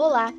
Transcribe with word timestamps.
Olá, 0.00 0.32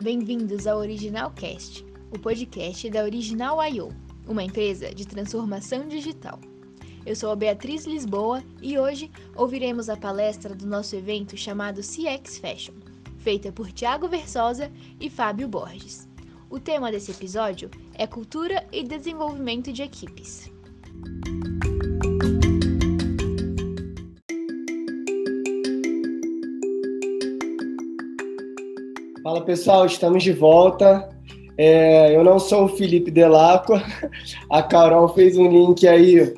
bem-vindos 0.00 0.66
ao 0.66 0.78
Original 0.78 1.30
Cast, 1.32 1.84
o 2.10 2.18
podcast 2.18 2.88
da 2.88 3.02
Original 3.02 3.62
I.O., 3.62 3.90
uma 4.26 4.42
empresa 4.42 4.88
de 4.94 5.06
transformação 5.06 5.86
digital. 5.86 6.40
Eu 7.04 7.14
sou 7.14 7.30
a 7.30 7.36
Beatriz 7.36 7.84
Lisboa 7.84 8.42
e 8.62 8.78
hoje 8.78 9.10
ouviremos 9.36 9.90
a 9.90 9.98
palestra 9.98 10.54
do 10.54 10.66
nosso 10.66 10.96
evento 10.96 11.36
chamado 11.36 11.82
CX 11.82 12.38
Fashion, 12.38 12.72
feita 13.18 13.52
por 13.52 13.70
Tiago 13.70 14.08
Versosa 14.08 14.72
e 14.98 15.10
Fábio 15.10 15.46
Borges. 15.46 16.08
O 16.48 16.58
tema 16.58 16.90
desse 16.90 17.10
episódio 17.10 17.70
é 17.92 18.06
cultura 18.06 18.66
e 18.72 18.82
desenvolvimento 18.82 19.70
de 19.74 19.82
equipes. 19.82 20.50
Fala 29.22 29.40
pessoal, 29.40 29.86
estamos 29.86 30.24
de 30.24 30.32
volta. 30.32 31.08
É, 31.56 32.16
eu 32.16 32.24
não 32.24 32.40
sou 32.40 32.64
o 32.64 32.68
Felipe 32.68 33.08
Delacqua. 33.08 33.80
A 34.50 34.64
Carol 34.64 35.06
fez 35.10 35.38
um 35.38 35.48
link 35.48 35.86
aí, 35.86 36.34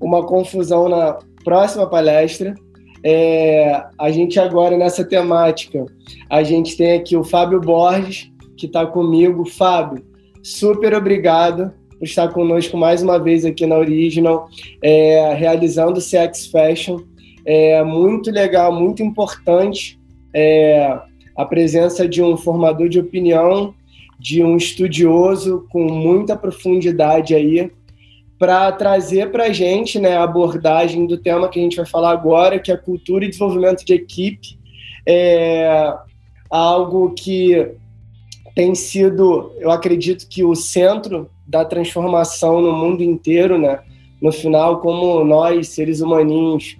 uma 0.00 0.24
confusão 0.24 0.88
na 0.88 1.18
próxima 1.42 1.88
palestra. 1.88 2.54
É, 3.02 3.82
a 3.98 4.12
gente 4.12 4.38
agora 4.38 4.78
nessa 4.78 5.04
temática, 5.04 5.84
a 6.28 6.44
gente 6.44 6.76
tem 6.76 6.92
aqui 6.92 7.16
o 7.16 7.24
Fábio 7.24 7.60
Borges, 7.60 8.30
que 8.56 8.66
está 8.66 8.86
comigo. 8.86 9.44
Fábio, 9.44 10.04
super 10.40 10.94
obrigado 10.94 11.72
por 11.98 12.04
estar 12.04 12.28
conosco 12.28 12.76
mais 12.76 13.02
uma 13.02 13.18
vez 13.18 13.44
aqui 13.44 13.66
na 13.66 13.76
Original, 13.76 14.48
é, 14.84 15.34
realizando 15.34 15.98
o 15.98 16.02
CX 16.02 16.46
Fashion. 16.46 17.00
É 17.44 17.82
muito 17.82 18.30
legal, 18.30 18.72
muito 18.72 19.02
importante. 19.02 19.98
É, 20.32 21.09
a 21.40 21.44
presença 21.46 22.06
de 22.06 22.22
um 22.22 22.36
formador 22.36 22.88
de 22.88 23.00
opinião, 23.00 23.74
de 24.18 24.42
um 24.44 24.58
estudioso 24.58 25.66
com 25.70 25.84
muita 25.84 26.36
profundidade 26.36 27.34
aí, 27.34 27.70
para 28.38 28.70
trazer 28.72 29.30
para 29.30 29.44
a 29.44 29.52
gente 29.52 29.98
né, 29.98 30.16
a 30.16 30.24
abordagem 30.24 31.06
do 31.06 31.16
tema 31.16 31.48
que 31.48 31.58
a 31.58 31.62
gente 31.62 31.76
vai 31.76 31.86
falar 31.86 32.10
agora, 32.10 32.58
que 32.58 32.70
é 32.70 32.76
cultura 32.76 33.24
e 33.24 33.28
desenvolvimento 33.28 33.84
de 33.84 33.94
equipe. 33.94 34.58
É 35.06 35.94
algo 36.50 37.14
que 37.14 37.72
tem 38.54 38.74
sido, 38.74 39.52
eu 39.58 39.70
acredito 39.70 40.28
que 40.28 40.44
o 40.44 40.54
centro 40.54 41.30
da 41.46 41.64
transformação 41.64 42.60
no 42.60 42.72
mundo 42.72 43.02
inteiro, 43.02 43.56
né? 43.56 43.80
No 44.20 44.30
final, 44.30 44.80
como 44.80 45.24
nós, 45.24 45.68
seres 45.68 46.02
humaninhos, 46.02 46.76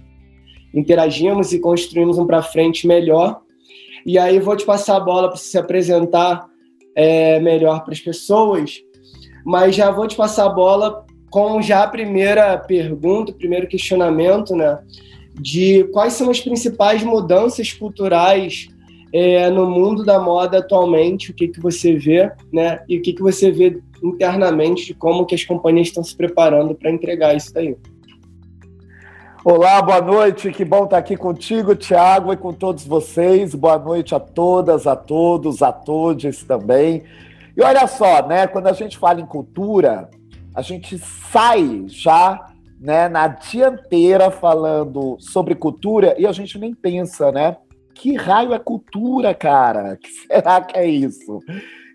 interagimos 0.74 1.52
e 1.54 1.58
construímos 1.58 2.18
um 2.18 2.26
para 2.26 2.42
frente 2.42 2.86
melhor, 2.86 3.40
e 4.04 4.18
aí 4.18 4.38
vou 4.38 4.56
te 4.56 4.64
passar 4.64 4.96
a 4.96 5.00
bola 5.00 5.28
para 5.28 5.36
se 5.36 5.56
apresentar 5.58 6.46
é, 6.94 7.38
melhor 7.40 7.84
para 7.84 7.92
as 7.92 8.00
pessoas, 8.00 8.80
mas 9.44 9.74
já 9.74 9.90
vou 9.90 10.06
te 10.06 10.16
passar 10.16 10.46
a 10.46 10.50
bola 10.50 11.04
com 11.30 11.62
já 11.62 11.84
a 11.84 11.88
primeira 11.88 12.58
pergunta, 12.58 13.32
o 13.32 13.34
primeiro 13.34 13.68
questionamento, 13.68 14.54
né? 14.54 14.78
De 15.34 15.84
quais 15.92 16.14
são 16.14 16.28
as 16.28 16.40
principais 16.40 17.02
mudanças 17.04 17.72
culturais 17.72 18.68
é, 19.12 19.48
no 19.48 19.68
mundo 19.68 20.04
da 20.04 20.18
moda 20.18 20.58
atualmente, 20.58 21.30
o 21.30 21.34
que, 21.34 21.48
que 21.48 21.60
você 21.60 21.94
vê, 21.94 22.30
né? 22.52 22.82
E 22.88 22.98
o 22.98 23.02
que, 23.02 23.12
que 23.12 23.22
você 23.22 23.50
vê 23.50 23.80
internamente 24.02 24.86
de 24.86 24.94
como 24.94 25.24
que 25.24 25.34
as 25.34 25.44
companhias 25.44 25.88
estão 25.88 26.02
se 26.02 26.16
preparando 26.16 26.74
para 26.74 26.90
entregar 26.90 27.36
isso 27.36 27.52
daí. 27.52 27.76
Olá, 29.42 29.80
boa 29.80 30.02
noite. 30.02 30.52
Que 30.52 30.66
bom 30.66 30.84
estar 30.84 30.98
aqui 30.98 31.16
contigo, 31.16 31.74
Tiago, 31.74 32.30
e 32.30 32.36
com 32.36 32.52
todos 32.52 32.86
vocês. 32.86 33.54
Boa 33.54 33.78
noite 33.78 34.14
a 34.14 34.20
todas, 34.20 34.86
a 34.86 34.94
todos, 34.94 35.62
a 35.62 35.72
todos 35.72 36.44
também. 36.44 37.04
E 37.56 37.62
olha 37.62 37.86
só, 37.86 38.26
né? 38.26 38.46
Quando 38.46 38.66
a 38.66 38.74
gente 38.74 38.98
fala 38.98 39.18
em 39.18 39.24
cultura, 39.24 40.10
a 40.54 40.60
gente 40.60 40.98
sai 40.98 41.84
já 41.86 42.48
né, 42.78 43.08
na 43.08 43.28
dianteira 43.28 44.30
falando 44.30 45.16
sobre 45.18 45.54
cultura 45.54 46.14
e 46.18 46.26
a 46.26 46.32
gente 46.32 46.58
nem 46.58 46.74
pensa, 46.74 47.32
né? 47.32 47.56
Que 47.94 48.16
raio 48.16 48.52
é 48.52 48.58
cultura, 48.58 49.32
cara? 49.32 49.96
Que 50.02 50.10
será 50.10 50.60
que 50.60 50.78
é 50.78 50.86
isso? 50.86 51.40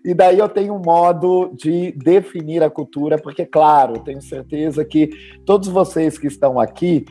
E 0.04 0.12
daí 0.12 0.40
eu 0.40 0.48
tenho 0.48 0.74
um 0.74 0.82
modo 0.82 1.52
de 1.54 1.92
definir 1.92 2.64
a 2.64 2.70
cultura, 2.70 3.18
porque, 3.18 3.46
claro, 3.46 4.00
tenho 4.00 4.20
certeza 4.20 4.84
que 4.84 5.10
todos 5.44 5.68
vocês 5.68 6.18
que 6.18 6.26
estão 6.26 6.58
aqui 6.58 7.04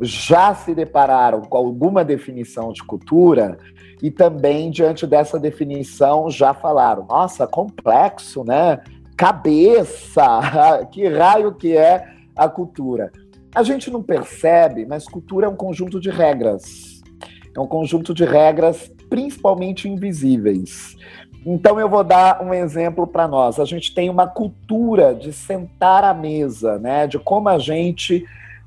já 0.00 0.54
se 0.54 0.74
depararam 0.74 1.42
com 1.42 1.56
alguma 1.56 2.04
definição 2.04 2.72
de 2.72 2.82
cultura 2.82 3.58
e 4.02 4.10
também, 4.10 4.70
diante 4.70 5.06
dessa 5.06 5.38
definição, 5.38 6.30
já 6.30 6.54
falaram: 6.54 7.06
nossa, 7.06 7.46
complexo, 7.46 8.42
né? 8.44 8.80
Cabeça, 9.16 10.24
que 10.90 11.06
raio 11.06 11.54
que 11.54 11.76
é 11.76 12.08
a 12.34 12.48
cultura? 12.48 13.12
A 13.54 13.62
gente 13.62 13.90
não 13.90 14.02
percebe, 14.02 14.86
mas 14.86 15.04
cultura 15.04 15.46
é 15.46 15.48
um 15.48 15.56
conjunto 15.56 16.00
de 16.00 16.08
regras. 16.08 17.02
É 17.54 17.60
um 17.60 17.66
conjunto 17.66 18.14
de 18.14 18.24
regras, 18.24 18.90
principalmente 19.10 19.88
invisíveis. 19.88 20.96
Então, 21.44 21.80
eu 21.80 21.88
vou 21.88 22.04
dar 22.04 22.42
um 22.42 22.54
exemplo 22.54 23.06
para 23.06 23.26
nós. 23.26 23.58
A 23.58 23.64
gente 23.64 23.94
tem 23.94 24.08
uma 24.08 24.26
cultura 24.26 25.14
de 25.14 25.32
sentar 25.32 26.04
à 26.04 26.14
mesa, 26.14 26.78
né? 26.78 27.06
De 27.06 27.18
como 27.18 27.48
a 27.48 27.58
gente 27.58 28.24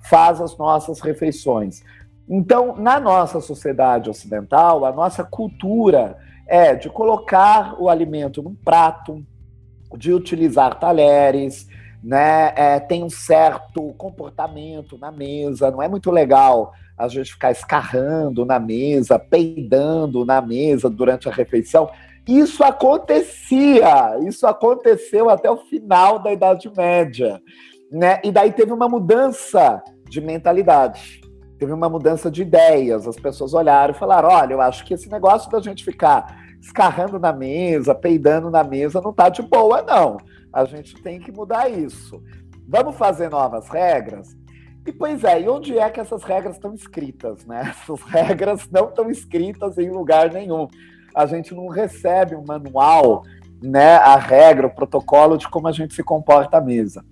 faz 0.10 0.42
as 0.42 0.58
nossas 0.58 1.00
refeições. 1.00 1.84
Então, 2.28 2.76
na 2.78 3.00
nossa 3.00 3.42
sociedade 3.42 4.10
ocidental, 4.10 4.86
a 4.86 4.92
nossa 4.92 5.24
cultura 5.24 6.18
é 6.48 6.76
de 6.76 6.90
colocar 6.90 7.76
o 7.80 7.90
alimento 7.90 8.42
num 8.42 8.56
prato, 8.56 9.24
de 9.98 10.14
utilizar 10.14 10.80
talheres, 10.80 11.68
né? 12.04 12.52
É, 12.56 12.80
tem 12.80 13.04
um 13.04 13.10
certo 13.10 13.94
comportamento 13.94 14.98
na 14.98 15.12
mesa, 15.12 15.72
não 15.72 15.82
é 15.82 15.88
muito 15.88 16.12
legal 16.12 16.74
a 16.98 17.08
gente 17.08 17.34
ficar 17.34 17.52
escarrando 17.52 18.46
na 18.46 18.60
mesa, 18.60 19.18
peidando 19.18 20.26
na 20.26 20.42
mesa 20.42 20.90
durante 20.90 21.28
a 21.28 21.32
refeição. 21.32 21.90
Isso 22.28 22.64
acontecia, 22.64 24.18
isso 24.26 24.48
aconteceu 24.48 25.30
até 25.30 25.50
o 25.50 25.58
final 25.58 26.20
da 26.20 26.32
Idade 26.32 26.72
Média. 26.76 27.42
Né? 27.94 28.20
E 28.24 28.32
daí 28.32 28.52
teve 28.52 28.74
uma 28.74 28.90
mudança 28.90 29.84
de 30.10 30.20
mentalidade. 30.20 31.22
Teve 31.60 31.72
uma 31.72 31.88
mudança 31.88 32.32
de 32.32 32.42
ideias. 32.42 33.08
As 33.08 33.18
pessoas 33.18 33.54
olharam 33.54 33.94
e 33.94 33.98
falaram: 33.98 34.30
olha, 34.30 34.54
eu 34.54 34.62
acho 34.62 34.84
que 34.84 34.96
esse 34.96 35.08
negócio 35.08 35.52
da 35.52 35.62
gente 35.62 35.86
ficar 35.86 36.42
escarrando 36.60 37.20
na 37.20 37.32
mesa, 37.32 37.94
peidando 37.94 38.50
na 38.50 38.64
mesa, 38.64 39.00
não 39.00 39.14
tá 39.14 39.30
de 39.30 39.44
boa, 39.44 39.84
não. 39.84 40.18
A 40.52 40.66
gente 40.66 40.96
tem 41.04 41.20
que 41.20 41.32
mudar 41.32 41.70
isso. 41.70 42.20
Vamos 42.68 42.96
fazer 42.96 43.30
novas 43.30 43.70
regras? 43.70 44.36
E 44.88 44.92
pois 44.92 45.24
é, 45.24 45.42
e 45.42 45.48
onde 45.48 45.78
é 45.78 45.88
que 45.90 46.00
essas 46.00 46.24
regras 46.24 46.56
estão 46.56 46.74
escritas, 46.74 47.46
né? 47.46 47.74
Essas 47.84 48.02
regras 48.02 48.68
não 48.72 48.90
estão 48.90 49.10
escritas 49.10 49.78
em 49.78 49.90
lugar 49.92 50.34
nenhum. 50.34 50.68
A 51.16 51.26
gente 51.28 51.54
não 51.54 51.68
recebe 51.68 52.36
um 52.36 52.44
manual 52.44 53.24
né, 53.64 53.96
a 53.96 54.18
regra, 54.18 54.68
o 54.68 54.76
protocolo 54.76 55.38
de 55.38 55.48
como 55.48 55.70
a 55.70 55.72
gente 55.72 55.94
se 55.94 56.04
comporta 56.04 56.58
à 56.58 56.62
mesa. 56.62 57.04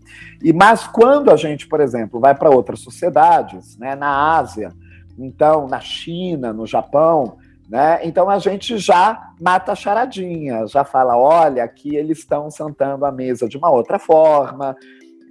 E 0.43 0.51
mas 0.51 0.85
quando 0.85 1.31
a 1.31 1.37
gente, 1.37 1.65
por 1.65 1.79
exemplo, 1.79 2.19
vai 2.19 2.35
para 2.35 2.49
outras 2.49 2.81
sociedades, 2.81 3.77
né, 3.77 3.95
na 3.95 4.37
Ásia, 4.37 4.73
então 5.17 5.65
na 5.67 5.79
China, 5.79 6.51
no 6.51 6.67
Japão, 6.67 7.37
né, 7.69 8.01
então 8.03 8.29
a 8.29 8.37
gente 8.37 8.77
já 8.77 9.31
mata 9.39 9.71
a 9.71 9.75
charadinha, 9.75 10.67
já 10.67 10.83
fala, 10.83 11.17
olha, 11.17 11.63
aqui 11.63 11.95
eles 11.95 12.19
estão 12.19 12.51
sentando 12.51 13.05
à 13.05 13.11
mesa 13.13 13.47
de 13.47 13.57
uma 13.57 13.71
outra 13.71 13.97
forma, 13.97 14.75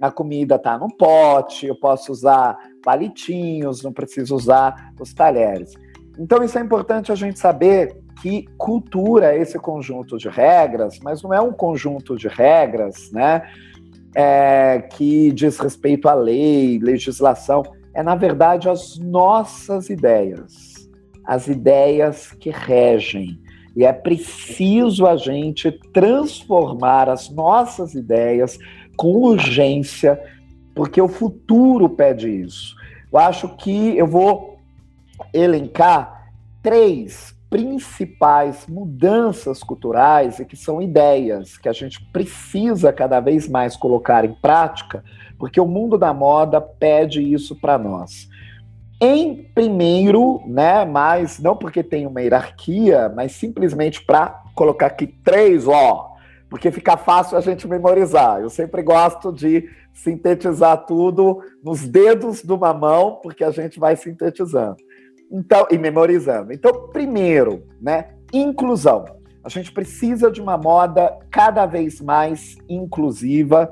a 0.01 0.09
comida 0.09 0.55
está 0.55 0.75
no 0.75 0.87
pote, 0.87 1.67
eu 1.67 1.75
posso 1.75 2.11
usar 2.11 2.57
palitinhos, 2.83 3.83
não 3.83 3.93
preciso 3.93 4.35
usar 4.35 4.91
os 4.99 5.13
talheres. 5.13 5.73
Então 6.17 6.43
isso 6.43 6.57
é 6.57 6.61
importante 6.61 7.11
a 7.11 7.15
gente 7.15 7.37
saber 7.37 8.00
que 8.21 8.47
cultura 8.57 9.35
esse 9.35 9.57
conjunto 9.57 10.17
de 10.17 10.29
regras, 10.29 10.99
mas 11.01 11.23
não 11.23 11.33
é 11.33 11.41
um 11.41 11.51
conjunto 11.51 12.15
de 12.15 12.27
regras, 12.27 13.11
né? 13.11 13.41
É, 14.13 14.79
que 14.91 15.31
diz 15.31 15.57
respeito 15.57 16.07
à 16.07 16.13
lei, 16.13 16.77
legislação, 16.79 17.63
é 17.93 18.03
na 18.03 18.13
verdade 18.13 18.69
as 18.69 18.97
nossas 18.97 19.89
ideias, 19.89 20.89
as 21.25 21.47
ideias 21.47 22.31
que 22.33 22.51
regem. 22.51 23.39
E 23.75 23.85
é 23.85 23.93
preciso 23.93 25.07
a 25.07 25.15
gente 25.15 25.71
transformar 25.93 27.09
as 27.09 27.29
nossas 27.29 27.95
ideias 27.95 28.59
com 28.97 29.13
urgência, 29.13 30.21
porque 30.75 31.01
o 31.01 31.07
futuro 31.07 31.89
pede 31.89 32.29
isso. 32.29 32.75
Eu 33.11 33.17
acho 33.17 33.47
que 33.55 33.97
eu 33.97 34.05
vou 34.05 34.59
elencar 35.33 36.29
três 36.61 37.33
principais 37.51 38.65
mudanças 38.65 39.61
culturais 39.61 40.39
e 40.39 40.45
que 40.45 40.55
são 40.55 40.81
ideias 40.81 41.57
que 41.57 41.67
a 41.67 41.73
gente 41.73 42.01
precisa 42.05 42.93
cada 42.93 43.19
vez 43.19 43.45
mais 43.49 43.75
colocar 43.75 44.23
em 44.23 44.33
prática, 44.33 45.03
porque 45.37 45.59
o 45.59 45.67
mundo 45.67 45.97
da 45.97 46.13
moda 46.13 46.61
pede 46.61 47.21
isso 47.21 47.53
para 47.59 47.77
nós. 47.77 48.29
Em 49.01 49.35
primeiro, 49.53 50.41
né, 50.47 50.85
mas 50.85 51.39
não 51.39 51.57
porque 51.57 51.83
tem 51.83 52.07
uma 52.07 52.21
hierarquia, 52.21 53.11
mas 53.13 53.33
simplesmente 53.33 54.01
para 54.01 54.43
colocar 54.55 54.85
aqui 54.85 55.05
três 55.05 55.67
ó, 55.67 56.15
porque 56.49 56.71
fica 56.71 56.95
fácil 56.95 57.37
a 57.37 57.41
gente 57.41 57.67
memorizar. 57.67 58.39
Eu 58.39 58.49
sempre 58.49 58.81
gosto 58.81 59.29
de 59.29 59.67
sintetizar 59.93 60.85
tudo 60.85 61.41
nos 61.61 61.85
dedos 61.85 62.41
de 62.41 62.53
uma 62.53 62.73
mão, 62.73 63.19
porque 63.21 63.43
a 63.43 63.51
gente 63.51 63.77
vai 63.77 63.97
sintetizando. 63.97 64.77
Então, 65.31 65.65
e 65.71 65.77
memorizando. 65.77 66.51
Então, 66.51 66.89
primeiro, 66.89 67.63
né, 67.81 68.09
inclusão. 68.33 69.05
A 69.43 69.49
gente 69.49 69.71
precisa 69.71 70.29
de 70.29 70.41
uma 70.41 70.57
moda 70.57 71.17
cada 71.31 71.65
vez 71.65 72.01
mais 72.01 72.57
inclusiva, 72.69 73.71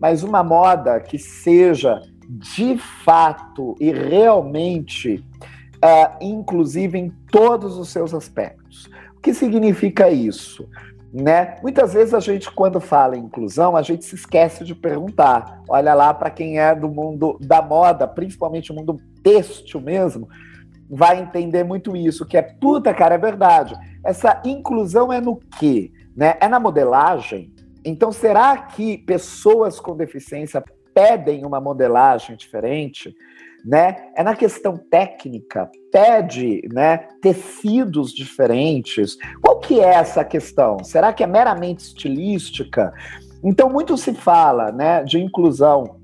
mas 0.00 0.22
uma 0.22 0.42
moda 0.42 1.00
que 1.00 1.18
seja 1.18 2.02
de 2.28 2.76
fato 2.76 3.76
e 3.80 3.90
realmente 3.92 5.24
uh, 5.76 6.16
inclusiva 6.20 6.98
em 6.98 7.10
todos 7.30 7.78
os 7.78 7.88
seus 7.88 8.12
aspectos. 8.12 8.90
O 9.16 9.20
que 9.20 9.32
significa 9.32 10.10
isso? 10.10 10.68
Né? 11.12 11.54
Muitas 11.62 11.94
vezes 11.94 12.12
a 12.12 12.20
gente, 12.20 12.50
quando 12.50 12.78
fala 12.78 13.16
em 13.16 13.24
inclusão, 13.24 13.74
a 13.74 13.80
gente 13.80 14.04
se 14.04 14.16
esquece 14.16 14.64
de 14.64 14.74
perguntar. 14.74 15.62
Olha 15.66 15.94
lá 15.94 16.12
para 16.12 16.28
quem 16.28 16.58
é 16.58 16.74
do 16.74 16.88
mundo 16.88 17.38
da 17.40 17.62
moda, 17.62 18.06
principalmente 18.06 18.70
o 18.70 18.74
mundo 18.74 19.00
têxtil 19.22 19.80
mesmo, 19.80 20.28
vai 20.88 21.20
entender 21.20 21.64
muito 21.64 21.96
isso, 21.96 22.26
que 22.26 22.36
é 22.36 22.42
puta, 22.42 22.94
cara, 22.94 23.16
é 23.16 23.18
verdade. 23.18 23.74
Essa 24.04 24.40
inclusão 24.44 25.12
é 25.12 25.20
no 25.20 25.36
quê? 25.36 25.90
Né? 26.16 26.36
É 26.40 26.48
na 26.48 26.60
modelagem? 26.60 27.52
Então, 27.84 28.10
será 28.10 28.56
que 28.56 28.98
pessoas 28.98 29.78
com 29.78 29.96
deficiência 29.96 30.62
pedem 30.94 31.44
uma 31.44 31.60
modelagem 31.60 32.36
diferente? 32.36 33.14
Né? 33.64 34.10
É 34.14 34.22
na 34.22 34.34
questão 34.34 34.76
técnica, 34.76 35.68
pede 35.90 36.62
né, 36.72 36.98
tecidos 37.20 38.12
diferentes. 38.12 39.16
Qual 39.40 39.58
que 39.58 39.80
é 39.80 39.94
essa 39.94 40.24
questão? 40.24 40.84
Será 40.84 41.12
que 41.12 41.24
é 41.24 41.26
meramente 41.26 41.80
estilística? 41.84 42.92
Então, 43.42 43.68
muito 43.68 43.96
se 43.96 44.14
fala 44.14 44.70
né, 44.70 45.02
de 45.02 45.18
inclusão 45.18 45.96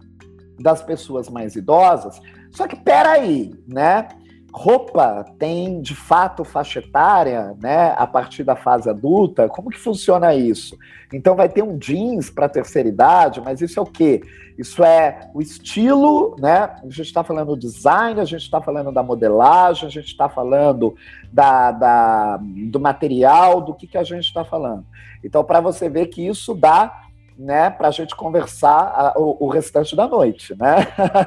das 0.58 0.82
pessoas 0.82 1.28
mais 1.28 1.56
idosas, 1.56 2.20
só 2.50 2.66
que 2.66 2.76
peraí, 2.76 3.52
né? 3.66 4.06
Roupa 4.52 5.24
tem 5.38 5.80
de 5.80 5.94
fato 5.94 6.44
faixa 6.44 6.78
etária, 6.78 7.56
né, 7.60 7.94
a 7.96 8.06
partir 8.06 8.44
da 8.44 8.54
fase 8.54 8.88
adulta? 8.88 9.48
Como 9.48 9.70
que 9.70 9.78
funciona 9.78 10.34
isso? 10.34 10.76
Então 11.12 11.34
vai 11.34 11.48
ter 11.48 11.62
um 11.62 11.78
jeans 11.78 12.28
para 12.28 12.48
terceira 12.48 12.88
idade, 12.88 13.40
mas 13.40 13.60
isso 13.60 13.78
é 13.78 13.82
o 13.82 13.86
quê? 13.86 14.22
Isso 14.58 14.84
é 14.84 15.30
o 15.34 15.40
estilo, 15.40 16.36
né? 16.38 16.70
A 16.82 16.84
gente 16.84 17.02
está 17.02 17.24
falando 17.24 17.48
do 17.48 17.56
design, 17.56 18.20
a 18.20 18.24
gente 18.24 18.42
está 18.42 18.60
falando 18.60 18.92
da 18.92 19.02
modelagem, 19.02 19.86
a 19.86 19.90
gente 19.90 20.08
está 20.08 20.28
falando 20.28 20.94
da, 21.32 21.72
da, 21.72 22.38
do 22.42 22.78
material, 22.78 23.62
do 23.62 23.74
que, 23.74 23.86
que 23.86 23.96
a 23.96 24.04
gente 24.04 24.24
está 24.24 24.44
falando. 24.44 24.84
Então, 25.24 25.42
para 25.42 25.60
você 25.60 25.88
ver 25.88 26.06
que 26.06 26.26
isso 26.26 26.54
dá 26.54 27.01
né, 27.38 27.70
para 27.70 27.88
a 27.88 27.90
gente 27.90 28.14
conversar 28.14 28.92
a, 28.94 29.14
o, 29.18 29.46
o, 29.46 29.48
restante 29.48 29.96
da 29.96 30.06
noite, 30.06 30.54
né? 30.58 30.86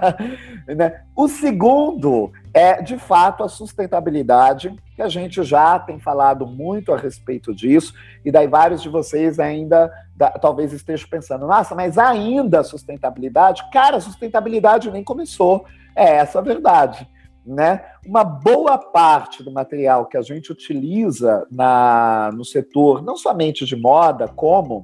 né? 0.76 1.02
o 1.16 1.28
segundo 1.28 2.32
é, 2.54 2.82
de 2.82 2.98
fato, 2.98 3.44
a 3.44 3.50
sustentabilidade, 3.50 4.76
que 4.96 5.02
a 5.02 5.10
gente 5.10 5.44
já 5.44 5.78
tem 5.80 6.00
falado 6.00 6.46
muito 6.46 6.94
a 6.94 6.98
respeito 6.98 7.54
disso, 7.54 7.94
e 8.24 8.32
daí 8.32 8.48
vários 8.48 8.82
de 8.82 8.90
vocês 8.90 9.40
ainda 9.40 9.92
da, 10.16 10.30
talvez 10.32 10.72
estejam 10.72 11.10
pensando, 11.10 11.48
nossa, 11.48 11.76
mas 11.76 11.98
ainda 11.98 12.64
sustentabilidade? 12.64 13.64
Cara, 13.72 14.00
sustentabilidade 14.00 14.90
nem 14.92 15.04
começou, 15.04 15.66
é 15.96 16.18
essa 16.18 16.40
a 16.40 16.42
verdade. 16.42 17.08
Né? 17.46 17.84
Uma 18.04 18.24
boa 18.24 18.78
parte 18.78 19.44
do 19.44 19.52
material 19.52 20.08
que 20.08 20.18
a 20.18 20.22
gente 20.22 20.52
utiliza 20.52 21.46
na, 21.52 22.32
no 22.34 22.44
setor, 22.44 23.04
não 23.04 23.16
somente 23.16 23.66
de 23.66 23.76
moda, 23.76 24.28
como 24.28 24.84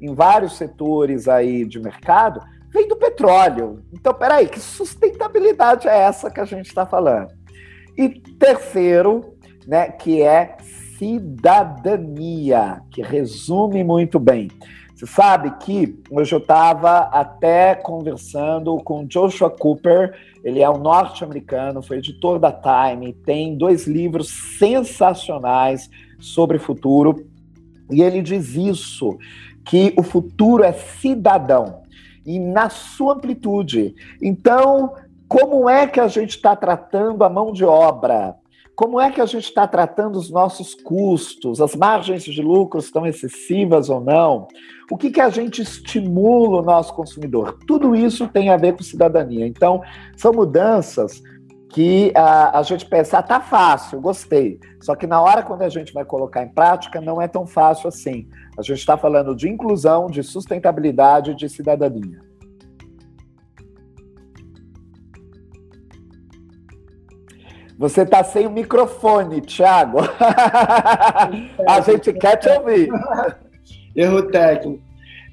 em 0.00 0.14
vários 0.14 0.56
setores 0.56 1.28
aí 1.28 1.64
de 1.64 1.78
mercado, 1.78 2.40
vem 2.72 2.88
do 2.88 2.96
petróleo. 2.96 3.82
Então, 3.92 4.14
peraí, 4.14 4.48
que 4.48 4.60
sustentabilidade 4.60 5.88
é 5.88 5.98
essa 5.98 6.30
que 6.30 6.40
a 6.40 6.44
gente 6.44 6.66
está 6.66 6.86
falando? 6.86 7.32
E 7.96 8.08
terceiro, 8.08 9.34
né, 9.66 9.90
que 9.90 10.22
é 10.22 10.56
cidadania, 10.98 12.80
que 12.90 13.02
resume 13.02 13.82
muito 13.82 14.18
bem. 14.18 14.50
Você 14.94 15.06
sabe 15.06 15.50
que 15.58 15.98
hoje 16.10 16.34
eu 16.34 16.40
estava 16.40 16.98
até 16.98 17.74
conversando 17.74 18.76
com 18.84 19.06
Joshua 19.06 19.48
Cooper, 19.48 20.14
ele 20.44 20.60
é 20.60 20.68
um 20.68 20.76
norte-americano, 20.76 21.82
foi 21.82 21.96
editor 21.98 22.38
da 22.38 22.52
Time, 22.52 23.14
tem 23.14 23.56
dois 23.56 23.86
livros 23.86 24.28
sensacionais 24.58 25.88
sobre 26.18 26.58
futuro, 26.58 27.26
e 27.90 28.02
ele 28.02 28.20
diz 28.20 28.54
isso, 28.54 29.16
que 29.64 29.94
o 29.96 30.02
futuro 30.02 30.62
é 30.62 30.72
cidadão 30.72 31.82
e 32.24 32.38
na 32.38 32.68
sua 32.68 33.14
amplitude. 33.14 33.94
Então, 34.22 34.94
como 35.28 35.68
é 35.68 35.86
que 35.86 36.00
a 36.00 36.08
gente 36.08 36.30
está 36.30 36.56
tratando 36.56 37.22
a 37.24 37.28
mão 37.28 37.52
de 37.52 37.64
obra? 37.64 38.34
Como 38.74 38.98
é 38.98 39.10
que 39.10 39.20
a 39.20 39.26
gente 39.26 39.44
está 39.44 39.66
tratando 39.66 40.16
os 40.16 40.30
nossos 40.30 40.74
custos? 40.74 41.60
As 41.60 41.76
margens 41.76 42.24
de 42.24 42.40
lucro 42.40 42.80
estão 42.80 43.06
excessivas 43.06 43.90
ou 43.90 44.00
não? 44.00 44.48
O 44.90 44.96
que, 44.96 45.10
que 45.10 45.20
a 45.20 45.28
gente 45.28 45.60
estimula 45.60 46.60
o 46.60 46.64
nosso 46.64 46.94
consumidor? 46.94 47.58
Tudo 47.66 47.94
isso 47.94 48.26
tem 48.26 48.48
a 48.48 48.56
ver 48.56 48.74
com 48.74 48.82
cidadania. 48.82 49.46
Então, 49.46 49.82
são 50.16 50.32
mudanças 50.32 51.22
que 51.70 52.12
a, 52.16 52.58
a 52.58 52.62
gente 52.62 52.84
pensa, 52.84 53.18
ah, 53.18 53.22
tá 53.22 53.40
fácil, 53.40 54.00
gostei. 54.00 54.58
Só 54.80 54.96
que 54.96 55.06
na 55.06 55.20
hora 55.20 55.42
quando 55.42 55.62
a 55.62 55.68
gente 55.68 55.92
vai 55.92 56.04
colocar 56.04 56.42
em 56.42 56.48
prática, 56.48 57.00
não 57.00 57.22
é 57.22 57.28
tão 57.28 57.46
fácil 57.46 57.88
assim. 57.88 58.28
A 58.58 58.62
gente 58.62 58.78
está 58.78 58.96
falando 58.96 59.34
de 59.36 59.48
inclusão, 59.48 60.08
de 60.08 60.22
sustentabilidade, 60.22 61.34
de 61.34 61.48
cidadania. 61.48 62.18
Você 67.78 68.02
está 68.02 68.22
sem 68.22 68.46
o 68.46 68.50
microfone, 68.50 69.40
Thiago. 69.40 70.00
a 71.66 71.80
gente 71.80 72.12
quer 72.12 72.36
te 72.36 72.48
ouvir. 72.50 72.90
Erro 73.96 74.22
técnico. 74.24 74.82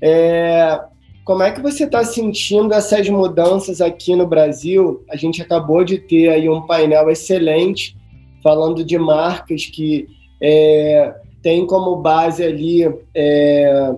É, 0.02 0.80
como 1.28 1.44
é 1.44 1.52
que 1.52 1.62
você 1.62 1.84
está 1.84 2.06
sentindo 2.06 2.74
essas 2.74 3.10
mudanças 3.10 3.82
aqui 3.82 4.16
no 4.16 4.26
Brasil? 4.26 5.04
A 5.10 5.18
gente 5.18 5.42
acabou 5.42 5.84
de 5.84 5.98
ter 5.98 6.30
aí 6.30 6.48
um 6.48 6.62
painel 6.62 7.10
excelente 7.10 7.98
falando 8.42 8.82
de 8.82 8.98
marcas 8.98 9.66
que 9.66 10.08
é, 10.42 11.14
tem 11.44 11.68
como 11.68 11.98
base 11.98 12.46
ali 12.46 12.90
é, 13.14 13.94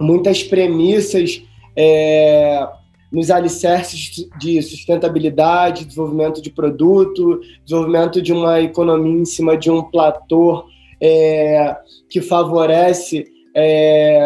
muitas 0.00 0.44
premissas 0.44 1.42
é, 1.76 2.64
nos 3.10 3.32
alicerces 3.32 4.24
de 4.38 4.62
sustentabilidade, 4.62 5.84
desenvolvimento 5.84 6.40
de 6.40 6.50
produto, 6.50 7.40
desenvolvimento 7.64 8.22
de 8.22 8.32
uma 8.32 8.60
economia 8.60 9.22
em 9.22 9.24
cima 9.24 9.56
de 9.56 9.72
um 9.72 9.82
platô 9.82 10.66
é, 11.00 11.76
que 12.08 12.20
favorece 12.20 13.26
é, 13.56 14.20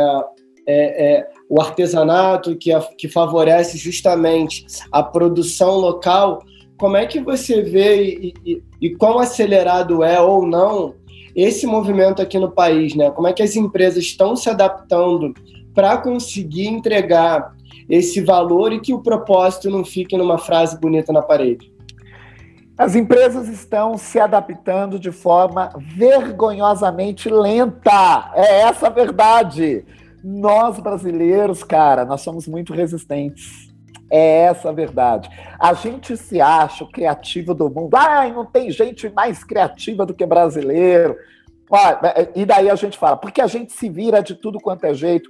é, 0.66 1.20
é 1.20 1.37
o 1.48 1.60
artesanato, 1.60 2.56
que, 2.56 2.70
que 2.96 3.08
favorece 3.08 3.78
justamente 3.78 4.66
a 4.92 5.02
produção 5.02 5.76
local, 5.76 6.42
como 6.78 6.96
é 6.96 7.06
que 7.06 7.20
você 7.20 7.62
vê 7.62 8.04
e, 8.04 8.34
e, 8.44 8.62
e 8.80 8.94
quão 8.96 9.18
acelerado 9.18 10.04
é 10.04 10.20
ou 10.20 10.46
não 10.46 10.94
esse 11.34 11.66
movimento 11.66 12.20
aqui 12.20 12.38
no 12.38 12.50
país, 12.50 12.94
né? 12.94 13.10
Como 13.10 13.28
é 13.28 13.32
que 13.32 13.42
as 13.42 13.56
empresas 13.56 14.04
estão 14.04 14.34
se 14.34 14.50
adaptando 14.50 15.32
para 15.74 15.96
conseguir 15.98 16.66
entregar 16.66 17.54
esse 17.88 18.20
valor 18.20 18.72
e 18.72 18.80
que 18.80 18.92
o 18.92 19.00
propósito 19.00 19.70
não 19.70 19.84
fique 19.84 20.16
numa 20.16 20.36
frase 20.36 20.78
bonita 20.78 21.12
na 21.12 21.22
parede? 21.22 21.72
As 22.76 22.94
empresas 22.94 23.48
estão 23.48 23.98
se 23.98 24.20
adaptando 24.20 24.98
de 24.98 25.10
forma 25.10 25.70
vergonhosamente 25.96 27.28
lenta. 27.28 28.32
É 28.34 28.60
essa 28.60 28.86
a 28.86 28.90
verdade. 28.90 29.84
Nós 30.22 30.78
brasileiros, 30.80 31.62
cara, 31.62 32.04
nós 32.04 32.20
somos 32.20 32.46
muito 32.48 32.72
resistentes. 32.72 33.68
É 34.10 34.44
essa 34.44 34.70
a 34.70 34.72
verdade. 34.72 35.28
A 35.58 35.74
gente 35.74 36.16
se 36.16 36.40
acha 36.40 36.82
o 36.82 36.90
criativo 36.90 37.54
do 37.54 37.68
mundo. 37.68 37.94
Ai, 37.94 38.32
não 38.32 38.46
tem 38.46 38.70
gente 38.70 39.08
mais 39.10 39.44
criativa 39.44 40.06
do 40.06 40.14
que 40.14 40.24
brasileiro. 40.24 41.16
Olha, 41.70 42.30
e 42.34 42.46
daí 42.46 42.70
a 42.70 42.74
gente 42.74 42.96
fala, 42.96 43.16
porque 43.16 43.42
a 43.42 43.46
gente 43.46 43.72
se 43.72 43.88
vira 43.90 44.22
de 44.22 44.34
tudo 44.34 44.58
quanto 44.58 44.84
é 44.84 44.94
jeito. 44.94 45.28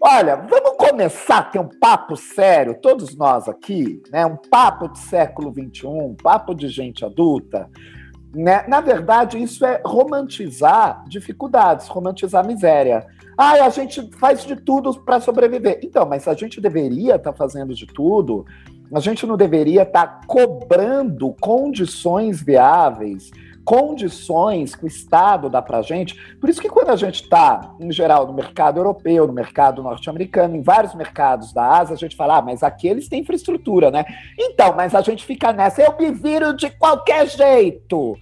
Olha, 0.00 0.36
vamos 0.36 0.76
começar 0.76 1.38
a 1.38 1.42
ter 1.42 1.58
um 1.58 1.68
papo 1.68 2.16
sério, 2.16 2.78
todos 2.80 3.16
nós 3.16 3.48
aqui, 3.48 4.00
né? 4.12 4.24
Um 4.24 4.36
papo 4.36 4.88
de 4.88 4.98
século 4.98 5.52
XXI, 5.52 5.86
um 5.86 6.14
papo 6.14 6.54
de 6.54 6.68
gente 6.68 7.04
adulta. 7.04 7.68
Né? 8.34 8.64
Na 8.68 8.80
verdade, 8.80 9.42
isso 9.42 9.64
é 9.64 9.80
romantizar 9.84 11.04
dificuldades, 11.08 11.88
romantizar 11.88 12.46
miséria. 12.46 13.06
Ah, 13.36 13.52
a 13.64 13.70
gente 13.70 14.10
faz 14.18 14.44
de 14.44 14.56
tudo 14.56 14.92
para 15.00 15.20
sobreviver. 15.20 15.80
Então, 15.82 16.04
mas 16.04 16.28
a 16.28 16.34
gente 16.34 16.60
deveria 16.60 17.16
estar 17.16 17.32
tá 17.32 17.36
fazendo 17.36 17.74
de 17.74 17.86
tudo, 17.86 18.44
a 18.92 19.00
gente 19.00 19.26
não 19.26 19.36
deveria 19.36 19.82
estar 19.82 20.06
tá 20.06 20.20
cobrando 20.26 21.34
condições 21.40 22.42
viáveis, 22.42 23.30
condições 23.68 24.74
que 24.74 24.84
o 24.84 24.88
Estado 24.88 25.50
dá 25.50 25.60
para 25.60 25.76
a 25.76 25.82
gente. 25.82 26.14
Por 26.36 26.48
isso 26.48 26.58
que 26.58 26.70
quando 26.70 26.88
a 26.88 26.96
gente 26.96 27.24
está, 27.24 27.74
em 27.78 27.92
geral, 27.92 28.26
no 28.26 28.32
mercado 28.32 28.78
europeu, 28.78 29.26
no 29.26 29.32
mercado 29.34 29.82
norte-americano, 29.82 30.56
em 30.56 30.62
vários 30.62 30.94
mercados 30.94 31.52
da 31.52 31.76
Ásia, 31.76 31.92
a 31.92 31.98
gente 31.98 32.16
fala, 32.16 32.38
ah, 32.38 32.42
mas 32.42 32.62
aqui 32.62 32.88
eles 32.88 33.10
têm 33.10 33.20
infraestrutura, 33.20 33.90
né? 33.90 34.06
Então, 34.38 34.72
mas 34.74 34.94
a 34.94 35.02
gente 35.02 35.22
fica 35.22 35.52
nessa, 35.52 35.82
eu 35.82 35.94
me 35.98 36.10
viro 36.10 36.56
de 36.56 36.70
qualquer 36.70 37.28
jeito. 37.28 38.16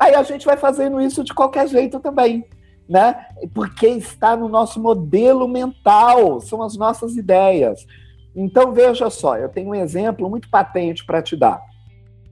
Aí 0.00 0.14
a 0.14 0.22
gente 0.22 0.46
vai 0.46 0.56
fazendo 0.56 1.00
isso 1.00 1.24
de 1.24 1.34
qualquer 1.34 1.66
jeito 1.66 1.98
também, 1.98 2.44
né? 2.88 3.26
Porque 3.52 3.88
está 3.88 4.36
no 4.36 4.48
nosso 4.48 4.80
modelo 4.80 5.48
mental, 5.48 6.38
são 6.38 6.62
as 6.62 6.76
nossas 6.76 7.16
ideias. 7.16 7.84
Então, 8.32 8.70
veja 8.70 9.10
só, 9.10 9.36
eu 9.36 9.48
tenho 9.48 9.70
um 9.70 9.74
exemplo 9.74 10.30
muito 10.30 10.48
patente 10.48 11.04
para 11.04 11.20
te 11.20 11.34
dar 11.34 11.60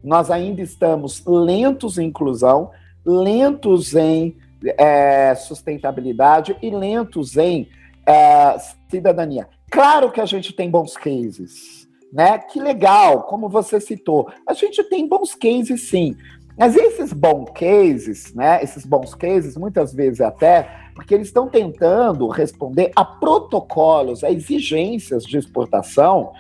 nós 0.03 0.31
ainda 0.31 0.61
estamos 0.61 1.25
lentos 1.27 1.99
em 1.99 2.07
inclusão, 2.07 2.71
lentos 3.05 3.95
em 3.95 4.37
é, 4.79 5.35
sustentabilidade 5.35 6.57
e 6.63 6.71
lentos 6.71 7.37
em 7.37 7.69
é, 8.07 8.57
cidadania. 8.89 9.49
Claro 9.71 10.11
que 10.11 10.21
a 10.21 10.27
gente 10.27 10.53
tem 10.53 10.71
bons 10.71 10.97
cases, 10.97 11.89
né? 12.13 12.39
Que 12.39 12.61
legal, 12.61 13.23
como 13.23 13.49
você 13.49 13.81
citou. 13.81 14.31
A 14.47 14.53
gente 14.53 14.83
tem 14.85 15.09
bons 15.09 15.35
cases, 15.35 15.89
sim. 15.89 16.15
Mas 16.59 16.77
esses 16.77 17.13
bons 17.13 17.51
cases, 17.55 18.35
né? 18.35 18.63
Esses 18.63 18.85
bons 18.85 19.15
cases, 19.15 19.57
muitas 19.57 19.95
vezes 19.95 20.21
até, 20.21 20.69
porque 20.95 21.15
eles 21.15 21.29
estão 21.29 21.49
tentando 21.49 22.29
responder 22.29 22.93
a 22.95 23.05
protocolos, 23.05 24.23
a 24.23 24.31
exigências 24.31 25.25
de 25.25 25.39
exportação 25.39 26.33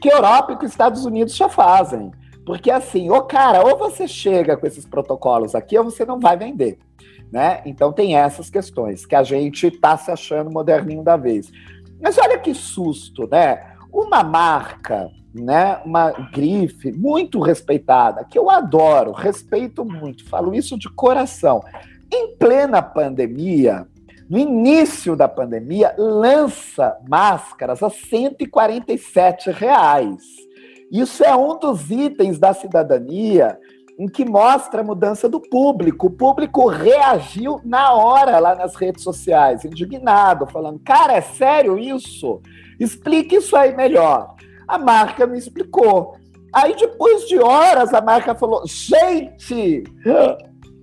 que 0.00 0.10
a 0.10 0.16
Europa 0.16 0.52
e 0.52 0.56
que 0.56 0.64
os 0.64 0.70
Estados 0.70 1.04
Unidos 1.04 1.36
já 1.36 1.48
fazem. 1.48 2.10
Porque 2.48 2.70
assim, 2.70 3.10
ô 3.10 3.20
cara, 3.20 3.62
ou 3.62 3.76
você 3.76 4.08
chega 4.08 4.56
com 4.56 4.66
esses 4.66 4.86
protocolos 4.86 5.54
aqui, 5.54 5.76
ou 5.76 5.84
você 5.84 6.02
não 6.06 6.18
vai 6.18 6.34
vender. 6.34 6.78
Né? 7.30 7.60
Então 7.66 7.92
tem 7.92 8.16
essas 8.16 8.48
questões 8.48 9.04
que 9.04 9.14
a 9.14 9.22
gente 9.22 9.66
está 9.66 9.98
se 9.98 10.10
achando 10.10 10.50
moderninho 10.50 11.02
da 11.02 11.14
vez. 11.14 11.52
Mas 12.00 12.16
olha 12.16 12.38
que 12.38 12.54
susto, 12.54 13.28
né? 13.30 13.74
Uma 13.92 14.24
marca, 14.24 15.10
né? 15.34 15.78
Uma 15.84 16.10
grife 16.10 16.90
muito 16.90 17.38
respeitada, 17.38 18.24
que 18.24 18.38
eu 18.38 18.48
adoro, 18.48 19.12
respeito 19.12 19.84
muito, 19.84 20.26
falo 20.26 20.54
isso 20.54 20.78
de 20.78 20.88
coração. 20.88 21.62
Em 22.10 22.34
plena 22.34 22.80
pandemia, 22.80 23.86
no 24.26 24.38
início 24.38 25.14
da 25.14 25.28
pandemia, 25.28 25.94
lança 25.98 26.96
máscaras 27.06 27.82
a 27.82 27.90
147 27.90 29.50
reais. 29.50 30.47
Isso 30.90 31.22
é 31.24 31.34
um 31.36 31.58
dos 31.58 31.90
itens 31.90 32.38
da 32.38 32.54
cidadania 32.54 33.58
em 33.98 34.06
que 34.06 34.24
mostra 34.24 34.80
a 34.80 34.84
mudança 34.84 35.28
do 35.28 35.40
público. 35.40 36.06
O 36.06 36.10
público 36.10 36.68
reagiu 36.68 37.60
na 37.64 37.92
hora 37.92 38.38
lá 38.38 38.54
nas 38.54 38.76
redes 38.76 39.02
sociais, 39.02 39.64
indignado, 39.64 40.46
falando: 40.46 40.78
cara, 40.78 41.14
é 41.14 41.20
sério 41.20 41.78
isso? 41.78 42.40
Explique 42.78 43.36
isso 43.36 43.56
aí 43.56 43.76
melhor. 43.76 44.34
A 44.66 44.78
marca 44.78 45.26
me 45.26 45.36
explicou. 45.36 46.16
Aí, 46.52 46.74
depois 46.76 47.26
de 47.26 47.38
horas, 47.38 47.92
a 47.92 48.00
marca 48.00 48.34
falou: 48.34 48.62
gente, 48.66 49.82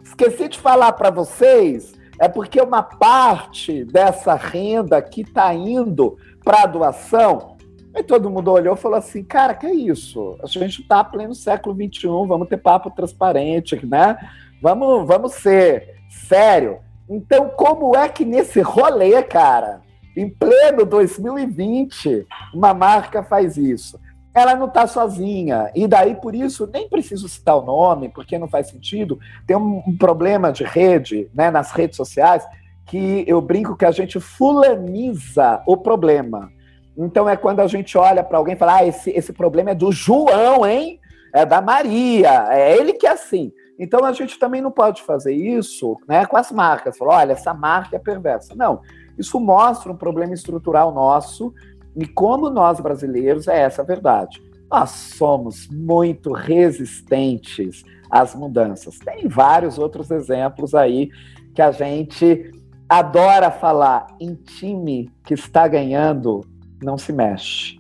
esqueci 0.04 0.50
de 0.50 0.60
falar 0.60 0.92
para 0.92 1.10
vocês, 1.10 1.94
é 2.20 2.28
porque 2.28 2.60
uma 2.62 2.84
parte 2.84 3.86
dessa 3.86 4.36
renda 4.36 5.02
que 5.02 5.22
está 5.22 5.54
indo 5.54 6.18
para 6.44 6.64
a 6.64 6.68
doação 6.68 7.55
Aí 7.96 8.04
todo 8.04 8.30
mundo 8.30 8.52
olhou 8.52 8.76
e 8.76 8.78
falou 8.78 8.98
assim, 8.98 9.24
cara, 9.24 9.54
que 9.54 9.66
é 9.66 9.74
isso? 9.74 10.38
A 10.44 10.48
gente 10.48 10.82
está 10.82 11.02
pleno 11.02 11.34
século 11.34 11.74
XXI, 11.74 12.08
vamos 12.28 12.50
ter 12.50 12.58
papo 12.58 12.92
transparente, 12.92 13.86
né? 13.86 14.18
Vamos, 14.62 15.08
vamos 15.08 15.34
ser 15.36 15.96
sério. 16.10 16.80
Então, 17.10 17.48
como 17.56 17.96
é 17.96 18.10
que 18.10 18.26
nesse 18.26 18.60
rolê, 18.60 19.24
cara, 19.24 19.82
em 20.18 20.30
pleno 20.30 20.86
2020, 20.86 22.28
uma 22.54 22.74
marca 22.74 23.24
faz 23.24 23.56
isso? 23.56 23.98
Ela 24.34 24.56
não 24.56 24.66
está 24.66 24.86
sozinha. 24.88 25.72
E 25.74 25.88
daí, 25.88 26.16
por 26.16 26.36
isso, 26.36 26.70
nem 26.74 26.90
preciso 26.90 27.30
citar 27.30 27.56
o 27.56 27.66
nome, 27.66 28.10
porque 28.10 28.38
não 28.38 28.50
faz 28.50 28.68
sentido. 28.68 29.18
Tem 29.48 29.56
um, 29.56 29.82
um 29.88 29.98
problema 29.98 30.52
de 30.52 30.66
rede, 30.66 31.30
né, 31.34 31.50
nas 31.50 31.72
redes 31.72 31.96
sociais, 31.96 32.46
que 32.86 33.24
eu 33.26 33.40
brinco 33.40 33.78
que 33.78 33.86
a 33.86 33.92
gente 33.92 34.20
fulaniza 34.20 35.64
o 35.66 35.78
problema. 35.78 36.52
Então 36.98 37.28
é 37.28 37.36
quando 37.36 37.60
a 37.60 37.68
gente 37.68 37.98
olha 37.98 38.24
para 38.24 38.38
alguém 38.38 38.56
e 38.56 38.58
fala: 38.58 38.78
ah, 38.78 38.86
esse, 38.86 39.10
esse 39.12 39.34
problema 39.34 39.72
é 39.72 39.76
do 39.76 39.92
João, 39.92 40.66
hein? 40.66 41.00
É 41.34 41.46
da 41.46 41.62
Maria, 41.62 42.48
é 42.50 42.78
ele 42.78 42.94
que 42.94 43.06
é 43.06 43.12
assim. 43.12 43.52
Então 43.78 44.06
a 44.06 44.14
gente 44.14 44.40
também 44.40 44.62
não 44.62 44.72
pode 44.72 45.02
fazer 45.04 45.34
isso 45.34 45.98
né, 46.08 46.26
com 46.26 46.38
as 46.38 46.52
marcas. 46.52 46.98
Falar, 46.98 47.18
olha, 47.18 47.34
essa 47.34 47.54
marca 47.54 47.98
é 47.98 48.00
perversa. 48.00 48.56
Não. 48.56 48.82
Isso 49.18 49.40
mostra 49.40 49.92
um 49.92 49.98
problema 49.98 50.34
estrutural 50.34 50.94
nosso 50.94 51.54
e 51.96 52.08
como 52.08 52.50
nós 52.50 52.80
brasileiros 52.80 53.48
é 53.48 53.60
essa 53.62 53.82
a 53.82 53.86
verdade. 53.86 54.42
Nós 54.72 54.90
somos 54.90 55.68
muito 55.70 56.32
resistentes 56.32 57.84
às 58.10 58.34
mudanças. 58.34 58.98
Tem 59.00 59.28
vários 59.28 59.78
outros 59.78 60.10
exemplos 60.12 60.74
aí 60.74 61.10
que 61.54 61.62
a 61.62 61.72
gente 61.72 62.52
adora 62.88 63.50
falar 63.50 64.08
em 64.20 64.36
time 64.36 65.12
que 65.24 65.34
está 65.34 65.68
ganhando 65.68 66.42
não 66.82 66.98
se 66.98 67.12
mexe. 67.12 67.78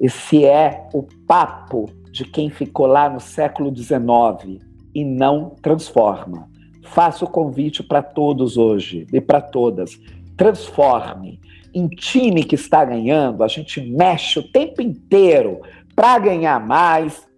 Esse 0.00 0.44
é 0.44 0.88
o 0.94 1.02
papo 1.26 1.90
de 2.10 2.24
quem 2.24 2.50
ficou 2.50 2.86
lá 2.86 3.08
no 3.08 3.20
século 3.20 3.74
XIX 3.74 4.62
e 4.94 5.04
não 5.04 5.50
transforma. 5.62 6.48
Faço 6.84 7.24
o 7.24 7.30
convite 7.30 7.82
para 7.82 8.02
todos 8.02 8.56
hoje 8.56 9.06
e 9.12 9.20
para 9.20 9.40
todas. 9.40 9.98
Transforme. 10.36 11.38
Em 11.72 11.86
time 11.86 12.42
que 12.42 12.56
está 12.56 12.84
ganhando, 12.84 13.44
a 13.44 13.48
gente 13.48 13.80
mexe 13.80 14.38
o 14.40 14.42
tempo 14.50 14.82
inteiro 14.82 15.60
para 15.94 16.18
ganhar 16.18 16.58
mais 16.66 17.28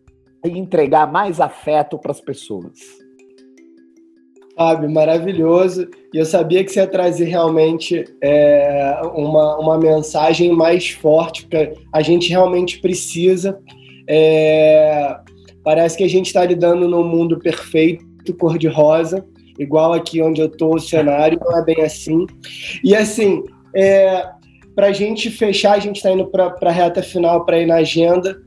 e 0.45 0.51
entregar 0.51 1.11
mais 1.11 1.41
afeto 1.41 1.99
para 1.99 2.13
as 2.13 2.21
pessoas. 2.21 3.02
Fábio, 4.57 4.91
maravilhoso. 4.91 5.89
E 6.13 6.19
eu 6.19 6.27
sabia 6.27 6.63
que 6.63 6.71
você 6.71 6.81
ia 6.81 6.87
trazer 6.87 7.25
realmente 7.25 8.05
é, 8.23 9.01
uma, 9.15 9.59
uma 9.59 9.79
mensagem 9.79 10.53
mais 10.53 10.91
forte, 10.91 11.43
porque 11.43 11.73
a 11.93 12.03
gente 12.03 12.29
realmente 12.29 12.79
precisa. 12.81 13.59
É, 14.09 15.17
parece 15.65 15.97
que 15.97 16.05
a 16.05 16.09
gente 16.09 16.27
está 16.27 16.45
lidando 16.45 16.89
num 16.89 17.05
mundo 17.05 17.39
perfeito, 17.39 18.05
cor-de-rosa, 18.39 19.25
igual 19.59 19.93
aqui 19.93 20.23
onde 20.23 20.41
eu 20.41 20.47
estou, 20.47 20.77
o 20.77 20.81
cenário 20.81 21.41
não 21.43 21.59
é 21.59 21.65
bem 21.65 21.83
assim. 21.83 22.27
E 22.85 22.95
assim, 22.95 23.43
é, 23.75 24.29
para 24.75 24.89
a 24.89 24.93
gente 24.93 25.31
fechar, 25.31 25.73
a 25.73 25.79
gente 25.79 25.97
está 25.97 26.11
indo 26.11 26.27
para 26.27 26.55
a 26.61 26.71
reta 26.71 27.03
final, 27.03 27.45
para 27.45 27.59
ir 27.59 27.67
na 27.67 27.77
agenda. 27.77 28.41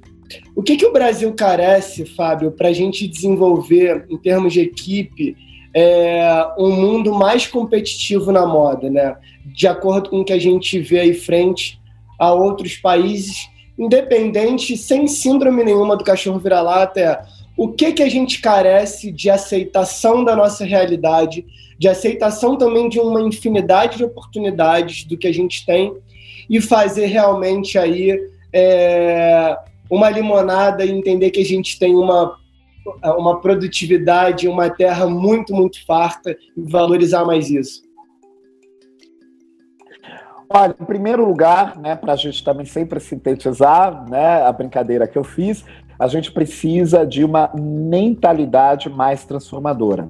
O 0.56 0.64
que, 0.64 0.76
que 0.76 0.86
o 0.86 0.94
Brasil 0.94 1.34
carece, 1.34 2.06
Fábio, 2.06 2.52
para 2.52 2.70
a 2.70 2.74
gente 2.74 3.08
desenvolver, 3.08 4.06
em 4.10 4.18
termos 4.18 4.54
de 4.54 4.62
equipe, 4.62 5.36
é, 5.76 6.48
um 6.58 6.72
mundo 6.72 7.14
mais 7.14 7.46
competitivo 7.46 8.32
na 8.32 8.46
moda, 8.46 8.90
né? 8.90 9.18
De 9.46 9.68
acordo 9.68 10.10
com 10.10 10.22
o 10.22 10.26
que 10.26 10.32
a 10.32 10.40
gente 10.40 10.80
vê 10.80 11.02
aí 11.02 11.14
frente 11.14 11.78
a 12.18 12.34
outros 12.34 12.78
países, 12.78 13.50
independente, 13.78 14.78
sem 14.78 15.06
síndrome 15.06 15.66
nenhuma 15.66 15.98
do 15.98 16.04
cachorro 16.06 16.40
vira-lata, 16.40 17.00
é 17.02 17.22
o 17.58 17.74
que, 17.74 17.92
que 17.92 18.04
a 18.04 18.10
gente 18.10 18.40
carece 18.40 19.12
de 19.12 19.30
aceitação 19.30 20.24
da 20.24 20.34
nossa 20.34 20.64
realidade, 20.64 21.46
de 21.78 21.90
aceitação 21.90 22.58
também 22.58 22.88
de 22.88 22.98
uma 22.98 23.22
infinidade 23.22 23.98
de 23.98 24.06
oportunidades 24.06 25.04
do 25.04 25.18
que 25.18 25.28
a 25.28 25.34
gente 25.34 25.66
tem 25.66 25.94
e 26.50 26.62
fazer 26.62 27.08
realmente 27.08 27.78
aí 27.78 28.18
é, 28.54 29.58
uma 29.90 30.10
limonada 30.10 30.86
e 30.86 30.92
entender 30.92 31.32
que 31.32 31.42
a 31.42 31.46
gente 31.46 31.78
tem 31.78 31.94
uma 31.96 32.38
uma 33.18 33.40
produtividade, 33.40 34.48
uma 34.48 34.70
terra 34.70 35.08
muito, 35.08 35.54
muito 35.54 35.84
farta 35.86 36.36
e 36.56 36.62
valorizar 36.62 37.26
mais 37.26 37.50
isso? 37.50 37.84
Olha, 40.48 40.76
em 40.80 40.86
primeiro 40.86 41.26
lugar, 41.26 41.78
né, 41.80 41.96
para 41.96 42.14
a 42.14 42.16
gente 42.16 42.44
também 42.44 42.66
sempre 42.66 43.00
sintetizar 43.00 44.08
né, 44.10 44.44
a 44.44 44.52
brincadeira 44.52 45.08
que 45.08 45.18
eu 45.18 45.24
fiz, 45.24 45.66
a 45.98 46.08
gente 46.08 46.32
precisa 46.32 47.06
de 47.06 47.24
uma 47.24 47.52
mentalidade 47.56 48.90
mais 48.90 49.26
transformadora. 49.26 50.10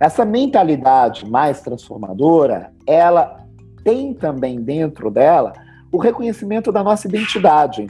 Essa 0.00 0.24
mentalidade 0.24 1.28
mais 1.28 1.60
transformadora, 1.60 2.72
ela 2.86 3.44
tem 3.82 4.14
também 4.14 4.60
dentro 4.60 5.10
dela 5.10 5.52
o 5.92 5.98
reconhecimento 5.98 6.72
da 6.72 6.82
nossa 6.82 7.06
identidade. 7.06 7.86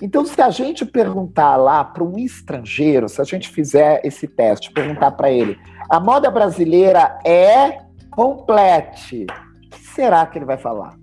Então, 0.00 0.24
se 0.24 0.40
a 0.40 0.48
gente 0.50 0.86
perguntar 0.86 1.56
lá 1.56 1.82
para 1.82 2.04
um 2.04 2.16
estrangeiro, 2.16 3.08
se 3.08 3.20
a 3.20 3.24
gente 3.24 3.48
fizer 3.48 4.00
esse 4.04 4.28
teste, 4.28 4.72
perguntar 4.72 5.10
para 5.12 5.30
ele, 5.30 5.58
a 5.90 5.98
moda 5.98 6.30
brasileira 6.30 7.18
é 7.24 7.80
complete, 8.10 9.26
o 9.64 9.70
que 9.70 9.80
será 9.80 10.24
que 10.26 10.38
ele 10.38 10.44
vai 10.44 10.56
falar? 10.56 10.96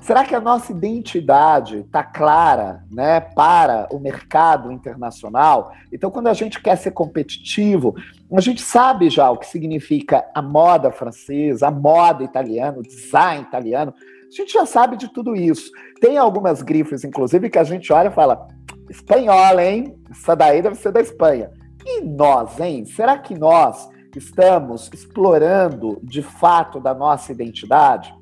Será 0.00 0.24
que 0.24 0.34
a 0.34 0.40
nossa 0.40 0.72
identidade 0.72 1.80
está 1.80 2.02
clara 2.02 2.82
né, 2.90 3.20
para 3.20 3.86
o 3.92 3.98
mercado 3.98 4.72
internacional? 4.72 5.72
Então, 5.92 6.10
quando 6.10 6.28
a 6.28 6.32
gente 6.32 6.62
quer 6.62 6.76
ser 6.76 6.92
competitivo, 6.92 7.94
a 8.32 8.40
gente 8.40 8.62
sabe 8.62 9.10
já 9.10 9.30
o 9.30 9.36
que 9.36 9.46
significa 9.46 10.24
a 10.34 10.40
moda 10.40 10.90
francesa, 10.90 11.68
a 11.68 11.70
moda 11.70 12.24
italiana, 12.24 12.78
o 12.78 12.82
design 12.82 13.42
italiano. 13.42 13.92
A 14.28 14.34
gente 14.34 14.52
já 14.52 14.66
sabe 14.66 14.96
de 14.96 15.12
tudo 15.12 15.34
isso. 15.34 15.70
Tem 16.00 16.18
algumas 16.18 16.62
grifes, 16.62 17.02
inclusive, 17.02 17.48
que 17.48 17.58
a 17.58 17.64
gente 17.64 17.92
olha 17.92 18.08
e 18.08 18.14
fala: 18.14 18.46
espanhola, 18.90 19.64
hein? 19.64 19.96
Essa 20.10 20.36
daí 20.36 20.60
deve 20.60 20.76
ser 20.76 20.92
da 20.92 21.00
Espanha. 21.00 21.50
E 21.84 22.02
nós, 22.02 22.60
hein? 22.60 22.84
Será 22.84 23.18
que 23.18 23.34
nós 23.38 23.88
estamos 24.14 24.90
explorando 24.92 25.98
de 26.02 26.22
fato 26.22 26.78
da 26.78 26.92
nossa 26.92 27.32
identidade? 27.32 28.14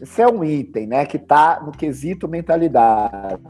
Esse 0.00 0.20
é 0.20 0.28
um 0.28 0.44
item, 0.44 0.86
né, 0.86 1.06
que 1.06 1.16
está 1.16 1.62
no 1.64 1.72
quesito 1.72 2.28
mentalidade. 2.28 3.40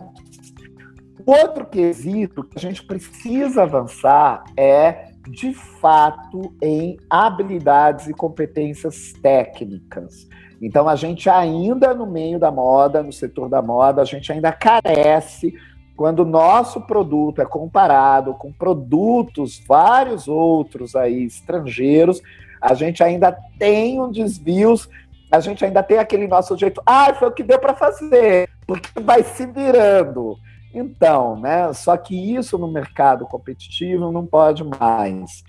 Outro 1.27 1.65
quesito 1.65 2.45
que 2.45 2.59
a 2.59 2.61
gente 2.61 2.85
precisa 2.85 3.63
avançar 3.63 4.45
é, 4.57 5.11
de 5.29 5.55
fato, 5.55 6.55
em 6.63 6.99
habilidades 7.09 8.09
e 8.09 8.13
competências 8.13 9.15
técnicas. 9.23 10.29
Então, 10.65 10.89
a 10.89 10.97
gente 10.97 11.29
ainda 11.29 11.93
no 11.93 12.07
meio 12.07 12.39
da 12.39 12.51
moda, 12.51 13.03
no 13.03 13.13
setor 13.13 13.51
da 13.51 13.61
moda, 13.61 14.01
a 14.01 14.05
gente 14.05 14.33
ainda 14.33 14.51
carece 14.51 15.55
quando 15.95 16.21
o 16.21 16.25
nosso 16.25 16.81
produto 16.81 17.43
é 17.43 17.45
comparado 17.45 18.33
com 18.33 18.51
produtos, 18.51 19.63
vários 19.69 20.27
outros 20.27 20.97
aí 20.97 21.25
estrangeiros, 21.25 22.23
a 22.61 22.73
gente 22.73 23.03
ainda 23.03 23.37
tem 23.59 24.01
um 24.01 24.11
desvios, 24.11 24.89
a 25.31 25.39
gente 25.39 25.63
ainda 25.65 25.83
tem 25.83 25.99
aquele 25.99 26.27
nosso 26.27 26.57
jeito, 26.57 26.83
ah, 26.87 27.13
foi 27.13 27.29
o 27.29 27.33
que 27.33 27.43
deu 27.43 27.59
para 27.59 27.75
fazer, 27.75 28.49
porque 28.67 28.89
vai 29.01 29.23
se 29.23 29.47
virando. 29.47 30.39
Então, 30.73 31.39
né? 31.39 31.73
Só 31.75 31.95
que 31.95 32.35
isso 32.35 32.57
no 32.57 32.67
mercado 32.67 33.27
competitivo 33.27 34.11
não 34.11 34.25
pode 34.25 34.65
mais, 34.65 35.45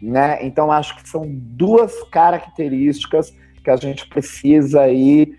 né? 0.00 0.44
Então 0.46 0.70
acho 0.70 0.94
que 0.94 1.08
são 1.08 1.24
duas 1.26 2.02
características 2.10 3.34
que 3.68 3.72
a 3.72 3.76
gente 3.76 4.08
precisa 4.08 4.80
aí 4.80 5.34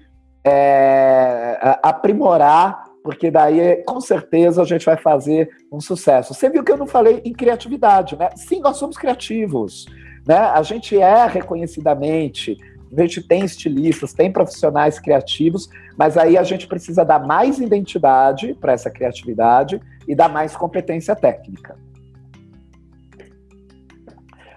é, 0.45 1.79
aprimorar 1.81 2.83
porque 3.03 3.31
daí 3.31 3.83
com 3.87 3.99
certeza 3.99 4.61
a 4.61 4.65
gente 4.65 4.85
vai 4.85 4.97
fazer 4.97 5.49
um 5.71 5.81
sucesso. 5.81 6.33
Você 6.33 6.47
viu 6.47 6.63
que 6.63 6.71
eu 6.71 6.77
não 6.77 6.85
falei 6.85 7.21
em 7.25 7.33
criatividade, 7.33 8.15
né? 8.15 8.29
Sim, 8.35 8.59
nós 8.59 8.77
somos 8.77 8.97
criativos, 8.97 9.87
né? 10.27 10.37
A 10.37 10.61
gente 10.61 10.95
é 10.95 11.25
reconhecidamente, 11.25 12.55
a 12.95 13.01
gente 13.01 13.23
tem 13.23 13.43
estilistas, 13.43 14.13
tem 14.13 14.31
profissionais 14.31 14.99
criativos, 14.99 15.69
mas 15.97 16.17
aí 16.17 16.37
a 16.37 16.43
gente 16.43 16.67
precisa 16.67 17.03
dar 17.03 17.25
mais 17.25 17.57
identidade 17.57 18.53
para 18.61 18.73
essa 18.73 18.91
criatividade 18.91 19.81
e 20.07 20.13
dar 20.13 20.29
mais 20.29 20.55
competência 20.55 21.15
técnica. 21.15 21.75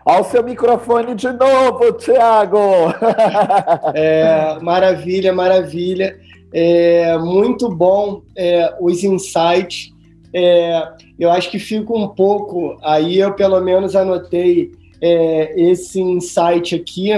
Olha 0.04 0.20
o 0.20 0.24
seu 0.24 0.42
microfone 0.42 1.14
de 1.14 1.30
novo, 1.32 1.92
Thiago! 1.92 2.58
É, 3.94 4.58
maravilha, 4.60 5.32
maravilha. 5.32 6.18
É 6.52 7.16
muito 7.18 7.68
bom 7.68 8.22
é, 8.36 8.74
os 8.80 9.04
insights. 9.04 9.92
É, 10.34 10.82
eu 11.18 11.30
acho 11.30 11.50
que 11.50 11.58
fica 11.58 11.92
um 11.92 12.08
pouco, 12.08 12.78
aí 12.82 13.18
eu 13.18 13.34
pelo 13.34 13.60
menos 13.60 13.94
anotei 13.94 14.72
é, 15.00 15.60
esse 15.60 16.00
insight 16.00 16.74
aqui. 16.74 17.10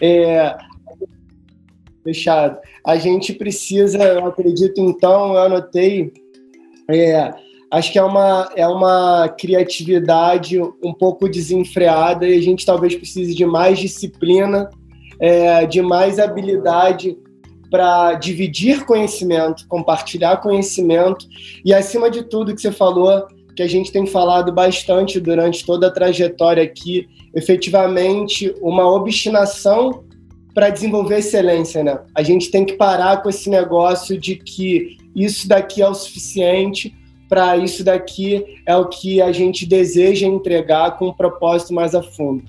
É, 0.00 0.56
fechado. 2.02 2.58
A 2.84 2.96
gente 2.96 3.32
precisa, 3.32 3.98
eu 4.02 4.26
acredito 4.26 4.80
então, 4.80 5.34
eu 5.34 5.40
anotei. 5.40 6.12
Acho 7.70 7.92
que 7.92 7.98
é 7.98 8.02
uma, 8.02 8.50
é 8.56 8.66
uma 8.66 9.28
criatividade 9.28 10.60
um 10.60 10.92
pouco 10.92 11.28
desenfreada 11.28 12.26
e 12.26 12.36
a 12.36 12.42
gente 12.42 12.66
talvez 12.66 12.96
precise 12.96 13.34
de 13.34 13.46
mais 13.46 13.78
disciplina, 13.78 14.68
é, 15.20 15.64
de 15.66 15.80
mais 15.80 16.18
habilidade 16.18 17.16
para 17.70 18.14
dividir 18.14 18.84
conhecimento, 18.84 19.68
compartilhar 19.68 20.38
conhecimento 20.38 21.26
e, 21.64 21.72
acima 21.72 22.10
de 22.10 22.24
tudo, 22.24 22.54
que 22.54 22.60
você 22.60 22.72
falou, 22.72 23.28
que 23.54 23.62
a 23.62 23.68
gente 23.68 23.92
tem 23.92 24.04
falado 24.06 24.52
bastante 24.52 25.20
durante 25.20 25.64
toda 25.64 25.86
a 25.86 25.90
trajetória 25.90 26.62
aqui, 26.62 27.06
efetivamente, 27.34 28.52
uma 28.60 28.90
obstinação 28.90 30.04
para 30.52 30.70
desenvolver 30.70 31.18
excelência, 31.18 31.84
né? 31.84 32.00
A 32.14 32.22
gente 32.22 32.50
tem 32.50 32.64
que 32.64 32.72
parar 32.72 33.22
com 33.22 33.28
esse 33.28 33.48
negócio 33.48 34.18
de 34.18 34.34
que 34.34 34.96
isso 35.14 35.46
daqui 35.46 35.80
é 35.80 35.88
o 35.88 35.94
suficiente, 35.94 36.92
para 37.30 37.56
isso 37.56 37.84
daqui 37.84 38.44
é 38.66 38.76
o 38.76 38.88
que 38.88 39.22
a 39.22 39.30
gente 39.30 39.64
deseja 39.64 40.26
entregar 40.26 40.98
com 40.98 41.06
um 41.06 41.12
propósito 41.12 41.72
mais 41.72 41.94
a 41.94 42.02
fundo. 42.02 42.42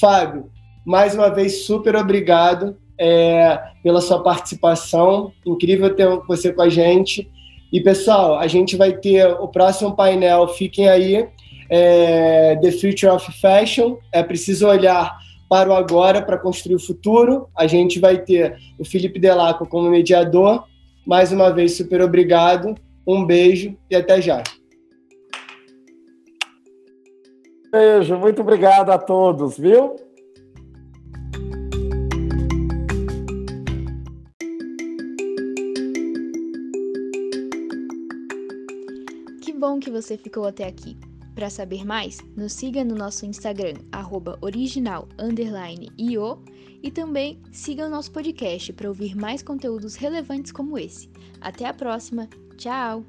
Fábio, 0.00 0.48
mais 0.86 1.16
uma 1.16 1.28
vez, 1.28 1.64
super 1.64 1.96
obrigado 1.96 2.76
é, 2.96 3.60
pela 3.82 4.00
sua 4.00 4.22
participação. 4.22 5.32
Incrível 5.44 5.96
ter 5.96 6.06
você 6.28 6.52
com 6.52 6.62
a 6.62 6.68
gente. 6.68 7.28
E, 7.72 7.80
pessoal, 7.80 8.38
a 8.38 8.46
gente 8.46 8.76
vai 8.76 8.92
ter 8.92 9.26
o 9.26 9.48
próximo 9.48 9.96
painel, 9.96 10.46
fiquem 10.46 10.88
aí, 10.88 11.26
é, 11.68 12.56
The 12.56 12.70
Future 12.70 13.08
of 13.08 13.32
Fashion. 13.40 13.96
É 14.12 14.22
preciso 14.22 14.68
olhar 14.68 15.18
para 15.48 15.70
o 15.70 15.74
agora 15.74 16.22
para 16.22 16.38
construir 16.38 16.76
o 16.76 16.80
futuro. 16.80 17.48
A 17.56 17.66
gente 17.66 17.98
vai 17.98 18.18
ter 18.18 18.56
o 18.78 18.84
Felipe 18.84 19.18
Delaco 19.18 19.66
como 19.66 19.90
mediador. 19.90 20.62
Mais 21.04 21.32
uma 21.32 21.50
vez, 21.50 21.76
super 21.76 22.00
obrigado. 22.00 22.76
Um 23.06 23.24
beijo 23.24 23.74
e 23.90 23.96
até 23.96 24.20
já. 24.20 24.42
Beijo, 27.72 28.18
muito 28.18 28.42
obrigado 28.42 28.90
a 28.90 28.98
todos, 28.98 29.56
viu? 29.56 29.96
bom 39.60 39.78
que 39.78 39.90
você 39.90 40.16
ficou 40.16 40.46
até 40.46 40.66
aqui. 40.66 40.96
Para 41.34 41.50
saber 41.50 41.84
mais, 41.84 42.18
nos 42.34 42.54
siga 42.54 42.82
no 42.82 42.94
nosso 42.94 43.26
Instagram, 43.26 43.74
original_io, 44.40 46.42
e 46.82 46.90
também 46.90 47.38
siga 47.52 47.86
o 47.86 47.90
nosso 47.90 48.10
podcast 48.10 48.72
para 48.72 48.88
ouvir 48.88 49.14
mais 49.14 49.42
conteúdos 49.42 49.96
relevantes 49.96 50.50
como 50.50 50.78
esse. 50.78 51.10
Até 51.42 51.66
a 51.66 51.74
próxima, 51.74 52.26
tchau! 52.60 53.04